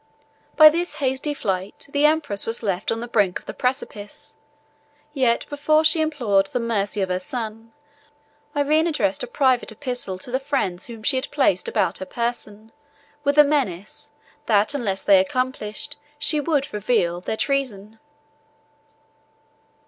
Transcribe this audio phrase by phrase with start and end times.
[0.55, 4.35] By this hasty flight, the empress was left on the brink of the precipice;
[5.13, 7.71] yet before she implored the mercy of her son,
[8.55, 12.71] Irene addressed a private epistle to the friends whom she had placed about his person,
[13.23, 14.09] with a menace,
[14.47, 17.99] that unless they accomplished, she would reveal, their treason.